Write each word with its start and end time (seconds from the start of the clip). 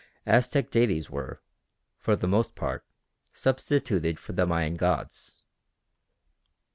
Aztec 0.25 0.71
deities 0.71 1.11
were, 1.11 1.43
for 1.99 2.15
the 2.15 2.27
most 2.27 2.55
part, 2.55 2.83
substituted 3.33 4.17
for 4.17 4.33
the 4.33 4.47
Mayan 4.47 4.75
gods. 4.75 5.43